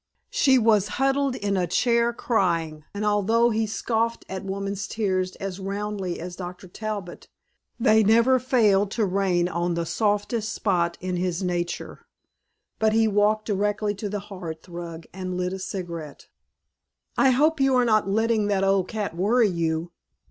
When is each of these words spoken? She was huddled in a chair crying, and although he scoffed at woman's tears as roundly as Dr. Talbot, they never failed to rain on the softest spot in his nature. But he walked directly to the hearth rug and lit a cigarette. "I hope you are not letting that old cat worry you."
She 0.31 0.57
was 0.57 0.87
huddled 0.97 1.35
in 1.35 1.55
a 1.55 1.67
chair 1.67 2.11
crying, 2.11 2.85
and 2.91 3.05
although 3.05 3.51
he 3.51 3.67
scoffed 3.67 4.25
at 4.27 4.43
woman's 4.43 4.87
tears 4.87 5.35
as 5.35 5.59
roundly 5.59 6.19
as 6.19 6.35
Dr. 6.35 6.67
Talbot, 6.67 7.27
they 7.79 8.01
never 8.03 8.39
failed 8.39 8.89
to 8.97 9.05
rain 9.05 9.47
on 9.47 9.75
the 9.75 9.85
softest 9.85 10.51
spot 10.53 10.97
in 11.01 11.17
his 11.17 11.43
nature. 11.43 12.07
But 12.79 12.93
he 12.93 13.07
walked 13.07 13.45
directly 13.45 13.93
to 13.93 14.09
the 14.09 14.21
hearth 14.21 14.67
rug 14.67 15.05
and 15.13 15.37
lit 15.37 15.53
a 15.53 15.59
cigarette. 15.59 16.29
"I 17.15 17.29
hope 17.29 17.59
you 17.61 17.75
are 17.75 17.85
not 17.85 18.09
letting 18.09 18.47
that 18.47 18.63
old 18.63 18.87
cat 18.87 19.15
worry 19.15 19.49
you." 19.49 19.91